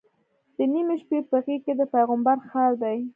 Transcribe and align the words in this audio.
د 0.57 0.59
نیمې 0.71 0.95
شپې 1.01 1.19
په 1.29 1.37
غېږ 1.43 1.61
کې 1.65 1.73
د 1.79 1.81
پیغمبر 1.93 2.37
ښار 2.49 2.71
دی. 2.83 2.97